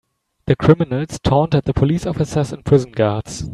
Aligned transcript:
The 0.47 0.55
criminals 0.55 1.19
taunted 1.23 1.65
the 1.65 1.75
police 1.75 2.07
officers 2.07 2.51
and 2.51 2.65
prison 2.65 2.91
guards. 2.91 3.43